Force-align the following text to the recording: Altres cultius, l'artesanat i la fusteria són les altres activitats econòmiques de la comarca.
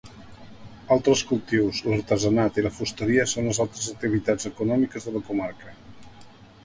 Altres 0.95 1.19
cultius, 1.31 1.81
l'artesanat 1.89 2.57
i 2.61 2.65
la 2.67 2.73
fusteria 2.77 3.27
són 3.35 3.51
les 3.53 3.61
altres 3.67 3.93
activitats 3.95 4.51
econòmiques 4.51 5.07
de 5.11 5.15
la 5.19 5.23
comarca. 5.29 5.77